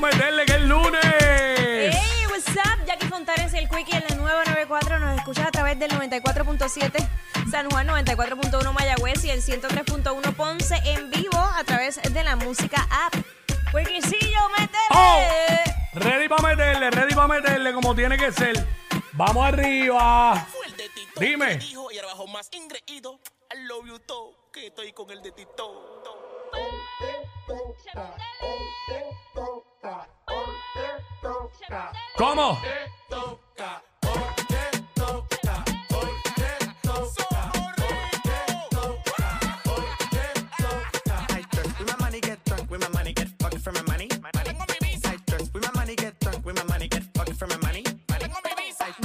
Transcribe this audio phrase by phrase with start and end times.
[0.00, 1.00] Vamos a meterle que es lunes.
[1.02, 2.86] Hey, what's up?
[2.86, 4.98] Jackie Fontanes, el Quickie en la nueva 94.
[4.98, 7.06] Nos escuchas a través del 94.7
[7.50, 12.88] San Juan, 94.1 Mayagüez y el 103.1 Ponce en vivo a través de la música
[12.90, 13.14] app.
[13.72, 14.88] Quickiecillo, métele.
[14.90, 15.20] Oh.
[15.92, 18.66] Ready para meterle, ready para meterle como tiene que ser.
[19.12, 20.46] Vamos arriba.
[21.18, 21.58] Dime.
[21.60, 23.20] y más ingreído.
[23.54, 26.00] I love you todo, que estoy con el de Tito.
[32.16, 32.58] ¿Cómo?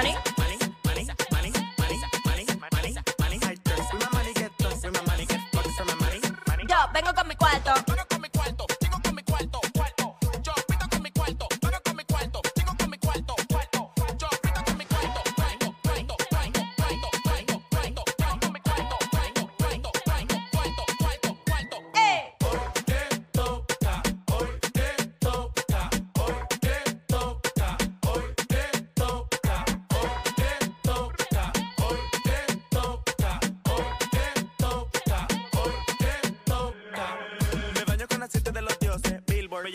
[0.00, 0.27] I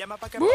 [0.04, 0.52] llama pa' que pose.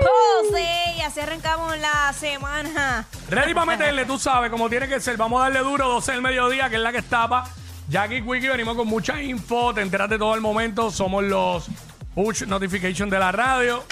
[0.00, 0.68] Pose.
[0.96, 3.04] Y así arrancamos la semana.
[3.28, 5.16] Ready para meterle, tú sabes, como tiene que ser.
[5.16, 7.44] Vamos a darle duro 12 del mediodía, que es la que estaba.
[7.88, 9.74] Jackie Quickie, venimos con mucha info.
[9.74, 10.92] Te enteras de todo el momento.
[10.92, 11.66] Somos los
[12.14, 13.82] push notification de la radio.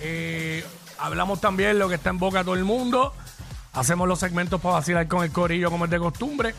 [0.00, 0.64] Eh,
[0.98, 3.14] hablamos también lo que está en boca de todo el mundo.
[3.72, 6.54] Hacemos los segmentos para vacilar con el corillo, como es de costumbre.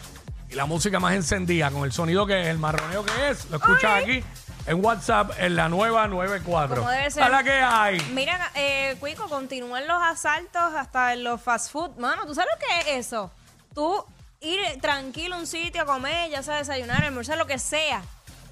[0.49, 3.49] Y la música más encendida, con el sonido que es, el marroneo que es.
[3.51, 4.23] Lo escuchas aquí
[4.66, 6.77] en WhatsApp, en la nueva 94.
[6.77, 7.23] Como debe ser.
[7.23, 7.99] A la que hay.
[8.13, 11.91] Mira, eh, Cuico, continúan los asaltos hasta en los fast food.
[11.97, 13.31] Mano, ¿tú sabes lo que es eso?
[13.73, 14.05] Tú
[14.41, 18.01] ir tranquilo a un sitio a comer, ya sea desayunar, almorzar, lo que sea.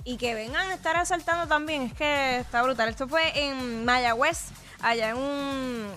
[0.04, 1.84] Y que vengan a estar asaltando también.
[1.84, 2.90] Es que está brutal.
[2.90, 4.46] Esto fue en Mayagüez,
[4.82, 5.92] allá en un...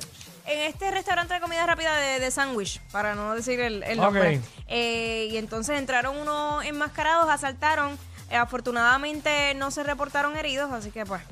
[0.44, 4.40] En este restaurante de comida rápida de, de sándwich, para no decir el, el nombre.
[4.66, 7.96] Eh, y entonces entraron unos enmascarados, asaltaron.
[8.34, 11.22] Afortunadamente no se reportaron heridos, así que pues,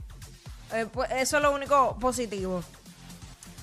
[0.73, 2.63] eh, pues, eso es lo único positivo.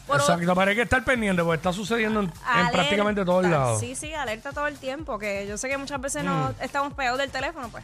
[0.08, 2.32] Por Exacto, pero hay que estar pendiente porque está sucediendo en,
[2.72, 3.78] prácticamente todos lados.
[3.78, 3.80] Mm.
[3.82, 7.20] Sí, sí, alerta todo el tiempo, que yo sé que muchas veces no estamos pegados
[7.20, 7.84] del teléfono, pues.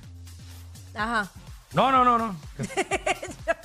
[0.95, 1.29] Ajá.
[1.73, 2.35] No, no, no, no.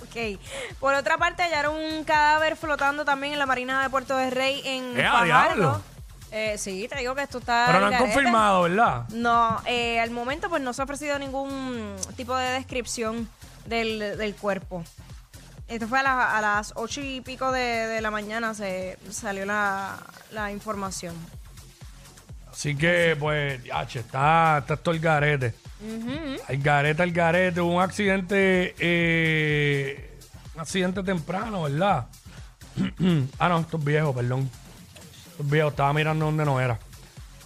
[0.02, 0.40] Ok.
[0.80, 4.62] Por otra parte, hallaron un cadáver flotando también en la Marina de Puerto de Rey
[4.64, 5.82] en ¡Eh, Fajardo.
[6.30, 7.64] Eh, sí, te digo que esto está...
[7.68, 8.12] Pero no han garete.
[8.12, 9.08] confirmado, ¿verdad?
[9.10, 13.28] No, eh, al momento pues no se ha ofrecido ningún tipo de descripción
[13.66, 14.84] del, del cuerpo.
[15.68, 19.44] Esto fue a, la- a las ocho y pico de, de la mañana se salió
[19.46, 19.96] la,
[20.32, 21.14] la información.
[22.52, 25.54] Así que, pues, ya, che, está, está todo el garete.
[26.48, 27.60] El garete, el garete.
[27.60, 30.18] Hubo un accidente, eh,
[30.54, 32.06] un accidente temprano, ¿verdad?
[33.38, 34.50] ah, no, esto es viejo, perdón.
[35.38, 36.78] Estaba mirando donde no era.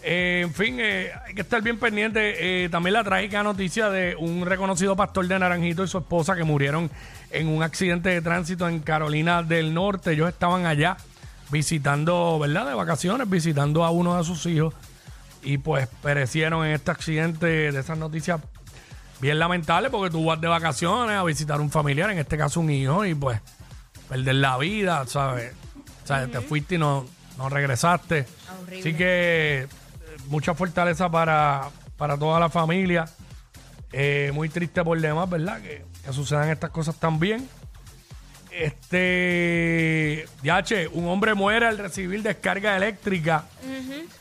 [0.05, 2.65] Eh, en fin, eh, hay que estar bien pendiente.
[2.65, 6.45] Eh, también la trágica noticia de un reconocido pastor de Naranjito y su esposa que
[6.45, 6.91] murieron
[7.31, 10.13] en un accidente de tránsito en Carolina del Norte.
[10.13, 10.97] Ellos estaban allá
[11.51, 12.67] visitando, ¿verdad?
[12.67, 14.75] De vacaciones, visitando a uno de sus hijos
[15.43, 18.41] y pues perecieron en este accidente de esas noticias
[19.21, 22.71] bien lamentables porque tú vas de vacaciones a visitar un familiar, en este caso un
[22.71, 23.41] hijo, y pues
[24.09, 25.53] perder la vida, ¿sabes?
[26.03, 27.07] O sea, te fuiste y no,
[27.39, 28.27] no regresaste.
[28.63, 28.81] Horrible.
[28.81, 29.69] Así que eh,
[30.29, 33.07] mucha fortaleza para, para toda la familia.
[33.93, 35.61] Eh, muy triste por demás, ¿verdad?
[35.61, 37.49] Que, que sucedan estas cosas también.
[38.51, 40.27] Este.
[40.43, 43.47] Yache, un hombre muere al recibir descarga eléctrica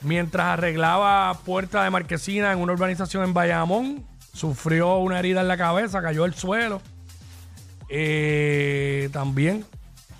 [0.02, 4.06] mientras arreglaba puerta de marquesina en una urbanización en Bayamón.
[4.34, 6.82] Sufrió una herida en la cabeza, cayó al suelo.
[7.90, 9.66] Eh, también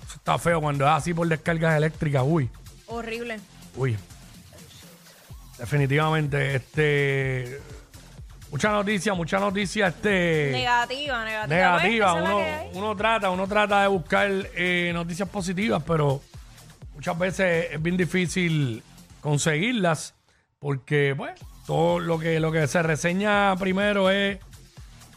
[0.06, 2.22] eso está feo cuando es así por descargas eléctricas.
[2.26, 2.50] Uy,
[2.92, 3.40] Horrible.
[3.76, 3.96] uy.
[5.58, 7.60] Definitivamente, este.
[8.50, 11.46] Mucha noticia, mucha noticia, este Negativa, negativa.
[11.46, 12.12] negativa.
[12.12, 12.22] Pues,
[12.74, 16.20] Uno, uno trata, uno trata de buscar eh, noticias positivas, pero
[16.94, 18.82] muchas veces es bien difícil
[19.22, 20.14] conseguirlas
[20.58, 21.32] porque, pues,
[21.66, 24.38] todo lo que, lo que se reseña primero es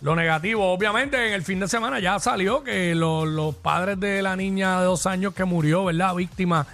[0.01, 0.71] lo negativo.
[0.71, 4.79] Obviamente, en el fin de semana ya salió que lo- los padres de la niña
[4.79, 6.15] de dos años que murió, ¿verdad?
[6.15, 6.65] Víctima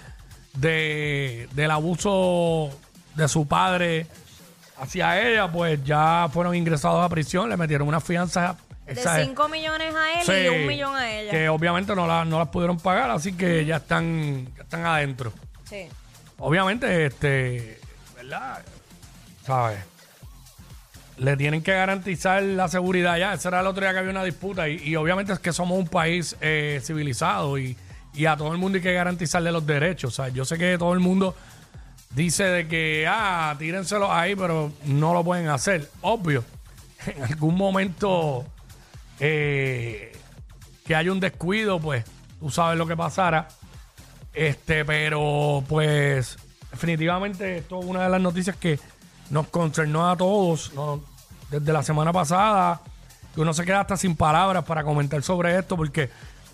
[0.54, 2.70] de, del abuso
[3.14, 4.06] de su padre
[4.78, 8.56] hacia ella, pues ya fueron ingresados a prisión, le metieron una fianza
[8.86, 11.30] De Esa es- 5 millones a él y Sí, de un millón a ella.
[11.30, 15.32] Que obviamente no, la- no las pudieron pagar, así que ya están, ya están adentro.
[15.68, 15.86] Sí.
[16.38, 17.78] Obviamente, este,
[18.16, 18.60] ¿verdad?
[19.46, 19.78] ¿Sabes?
[21.18, 23.34] Le tienen que garantizar la seguridad ya.
[23.34, 24.68] Ese era el otro día que había una disputa.
[24.68, 27.76] Y, y obviamente es que somos un país eh, civilizado y,
[28.14, 30.12] y a todo el mundo hay que garantizarle los derechos.
[30.12, 31.34] O sea, yo sé que todo el mundo
[32.10, 35.90] dice de que, ah, tírenselos ahí, pero no lo pueden hacer.
[36.02, 36.44] Obvio.
[37.04, 38.44] En algún momento
[39.18, 40.12] eh,
[40.86, 42.04] que haya un descuido, pues
[42.38, 43.48] tú sabes lo que pasara.
[44.32, 46.36] Este, pero pues
[46.70, 48.78] definitivamente esto es una de las noticias que
[49.30, 50.72] nos concernó a todos
[51.50, 52.80] desde la semana pasada,
[53.36, 56.10] uno se queda hasta sin palabras para comentar sobre esto porque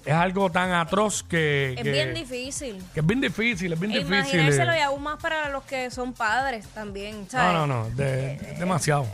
[0.08, 2.82] es algo tan atroz que, Es que- bien difícil.
[2.94, 4.14] que es bien difícil, es bien E difícil.
[4.16, 4.78] imaginárselo eh.
[4.78, 7.52] y aún más para los que son padres también, No, ¿sabes?
[7.54, 9.06] no, no, de- demasiado.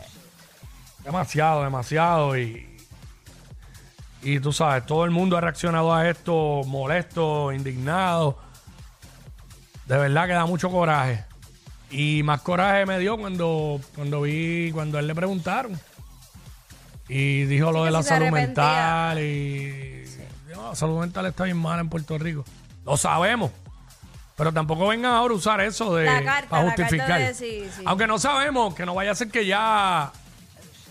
[1.03, 2.37] Demasiado, demasiado.
[2.37, 2.67] Y,
[4.23, 8.39] y tú sabes, todo el mundo ha reaccionado a esto molesto, indignado.
[9.85, 11.23] De verdad que da mucho coraje.
[11.91, 15.79] Y más coraje me dio cuando, cuando vi, cuando él le preguntaron.
[17.07, 19.19] Y dijo lo de la salud mental.
[19.19, 19.94] Y
[20.65, 22.43] no, salud mental está bien mala en Puerto Rico.
[22.85, 23.51] Lo sabemos.
[24.37, 27.19] Pero tampoco vengan ahora a usar eso de La carta, para la carta justificar.
[27.21, 27.83] de- sí, sí.
[27.85, 30.11] Aunque no sabemos que no vaya a ser que ya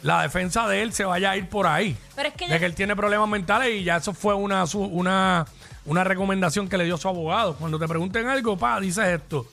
[0.02, 1.96] la defensa de él se vaya a ir por ahí.
[2.16, 4.66] Pero es que de ya- que él tiene problemas mentales y ya eso fue una,
[4.66, 5.44] su- una,
[5.84, 7.54] una recomendación que le dio su abogado.
[7.56, 9.46] Cuando te pregunten algo, pa, dices esto.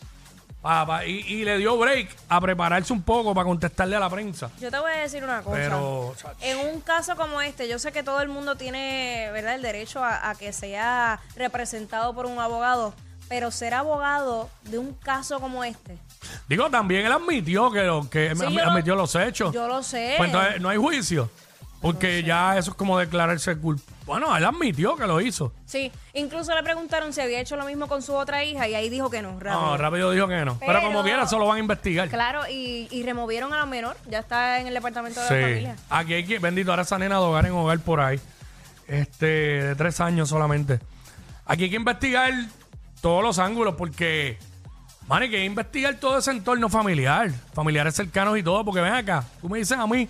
[0.62, 4.10] Pa, pa, y, y le dio break a prepararse un poco para contestarle a la
[4.10, 4.52] prensa.
[4.60, 5.56] Yo te voy a decir una cosa.
[5.58, 6.36] Pero, chacho.
[6.42, 9.56] En un caso como este, yo sé que todo el mundo tiene ¿verdad?
[9.56, 12.94] el derecho a, a que sea representado por un abogado,
[13.28, 15.98] pero ser abogado de un caso como este,
[16.48, 19.52] Digo, también él admitió que, lo- que Sí, am- yo lo- admitió los hechos.
[19.54, 20.14] yo lo sé.
[20.18, 21.28] Pues entonces no hay juicio.
[21.82, 23.92] Porque ya eso es como declararse culpable.
[24.06, 25.52] Bueno, él admitió que lo hizo.
[25.66, 28.90] Sí, incluso le preguntaron si había hecho lo mismo con su otra hija y ahí
[28.90, 29.40] dijo que no.
[29.40, 29.62] rápido.
[29.62, 30.58] No, rápido dijo que no.
[30.60, 32.10] Pero, Pero- como quiera, solo van a investigar.
[32.10, 35.34] Claro, y, y removieron a la menor, ya está en el departamento de Sí.
[35.34, 35.76] la familia.
[35.90, 38.20] Aquí hay que, bendito, ahora esa nena de hogar en hogar por ahí.
[38.88, 40.80] Este, de tres años solamente.
[41.46, 42.32] Aquí hay que investigar
[43.02, 44.38] todos los ángulos porque,
[45.08, 49.24] man, hay que investigar todo ese entorno familiar, familiares cercanos y todo, porque ven acá,
[49.40, 50.08] tú me dices a mí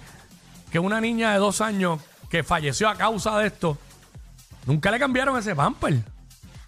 [0.71, 3.77] que una niña de dos años que falleció a causa de esto,
[4.65, 5.99] nunca le cambiaron ese pamper.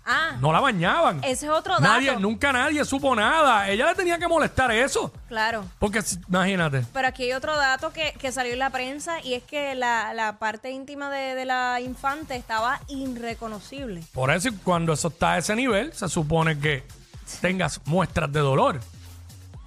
[0.06, 1.24] Ah, No la bañaban.
[1.24, 1.84] ese es otro dato.
[1.84, 3.70] Nadie, nunca nadie supo nada.
[3.70, 5.14] Ella le tenía que molestar eso.
[5.30, 5.64] Claro.
[5.80, 6.84] Porque, si- imagínate.
[6.92, 10.14] Pero aquí hay otro dato que, que salió en la prensa y es que la,
[10.14, 14.04] la parte íntima de, de la infante estaba irreconocible.
[14.14, 16.84] Por eso, cuando eso está a ese nivel, se supone que
[17.40, 18.82] tengas muestras de dolor.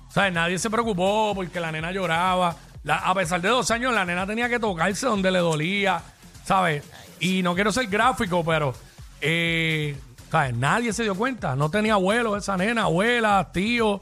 [0.08, 2.54] O sea, nadie se preocupó porque la nena lloraba.
[2.86, 6.00] La- a pesar de dos años, la nena tenía que tocarse donde le dolía,
[6.44, 6.84] ¿sabes?
[7.20, 8.74] Y no quiero ser gráfico, pero,
[9.20, 9.96] eh,
[10.30, 10.54] ¿sabes?
[10.54, 11.56] Nadie se dio cuenta.
[11.56, 14.00] No tenía abuelos esa nena, abuela, tío,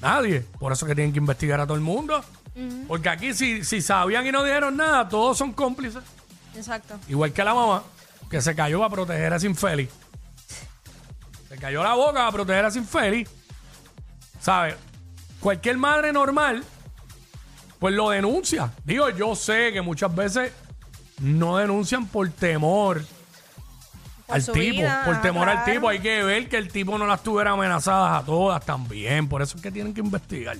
[0.00, 0.40] nadie.
[0.58, 2.22] Por eso que tienen que investigar a todo el mundo.
[2.88, 6.02] Porque aquí, si, si sabían y no dijeron nada, todos son cómplices.
[6.56, 6.98] Exacto.
[7.08, 7.84] Igual que la mamá,
[8.28, 9.88] que se cayó a proteger a ese infeliz.
[11.48, 13.28] Se cayó la boca a proteger a ese infeliz.
[14.40, 14.74] ¿Sabes?
[15.38, 16.64] Cualquier madre normal,
[17.78, 18.72] pues lo denuncia.
[18.84, 20.52] Digo, yo sé que muchas veces
[21.20, 23.02] no denuncian por temor
[24.26, 24.58] Por al tipo.
[24.58, 25.88] vida, por temor al tipo.
[25.88, 29.28] Hay que ver que el tipo no las tuviera amenazadas a todas también.
[29.28, 30.56] Por eso es que tienen que investigar.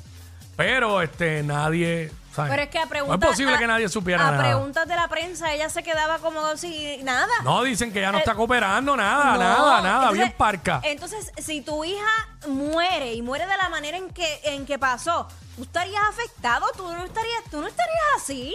[0.58, 2.10] Pero este nadie.
[2.34, 2.50] ¿sabes?
[2.50, 3.18] Pero es que a no preguntas.
[3.22, 4.42] es posible a- que nadie supiera a nada.
[4.44, 7.28] preguntas de la prensa, ella se quedaba como sin nada.
[7.44, 9.38] No, dicen que ya no Eh, está cooperando, nada, No.
[9.38, 10.80] nada, nada, Entonces- bien parca.
[10.82, 15.28] Entonces, si tu hija muere y muere de la manera en que, en que pasó,
[15.56, 16.66] ¿tú estarías afectado?
[16.76, 18.54] ¿Tú no estarías, tú no estarías así?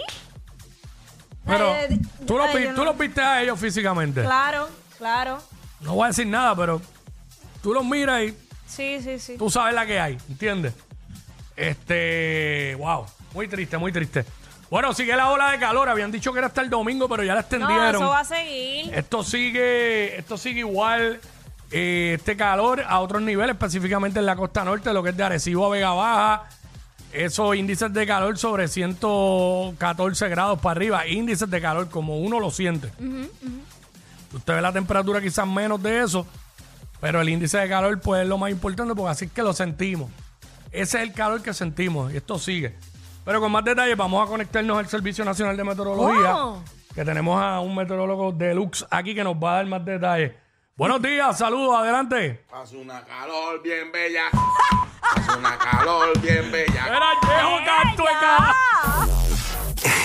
[1.46, 4.22] Pero Ay, tú, los, ay, yo tú no- los viste a ellos físicamente.
[4.22, 4.68] Claro,
[4.98, 5.42] claro.
[5.80, 6.80] No voy a decir nada, pero
[7.62, 9.36] tú los miras y Sí, sí, sí.
[9.38, 10.74] tú sabes la que hay, ¿entiendes?
[11.56, 14.24] Este, wow, muy triste, muy triste.
[14.70, 15.88] Bueno, sigue la ola de calor.
[15.88, 17.94] Habían dicho que era hasta el domingo, pero ya la No, extendieron.
[17.96, 18.92] eso va a seguir.
[18.94, 21.20] Esto sigue, esto sigue igual.
[21.70, 25.24] eh, este calor a otros niveles, específicamente en la costa norte, lo que es de
[25.24, 26.44] Arecibo a Vega Baja.
[27.12, 31.06] Esos índices de calor sobre 114 grados para arriba.
[31.06, 32.90] Índices de calor como uno lo siente.
[34.32, 36.26] Usted ve la temperatura quizás menos de eso,
[37.00, 39.52] pero el índice de calor pues es lo más importante porque así es que lo
[39.52, 40.10] sentimos.
[40.74, 42.74] Ese es el calor que sentimos y esto sigue.
[43.24, 46.34] Pero con más detalles vamos a conectarnos al Servicio Nacional de Meteorología,
[46.94, 50.32] que tenemos a un meteorólogo deluxe aquí que nos va a dar más detalles.
[50.76, 52.44] Buenos días, saludos, adelante.
[52.52, 54.24] Hace una calor bien bella.
[55.00, 56.86] Hace una calor bien bella.
[56.86, 58.56] Era el viejo canto de ca-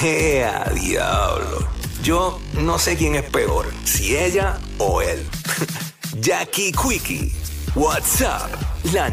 [0.05, 1.67] ¡Ea, diablo!
[2.03, 5.27] Yo no sé quién es peor, si ella o él.
[6.19, 7.33] Jackie Quickie,
[7.75, 8.49] WhatsApp,
[8.93, 9.09] la